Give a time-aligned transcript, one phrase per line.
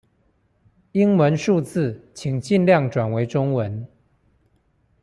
[0.93, 3.87] 英文數字請盡量轉為中文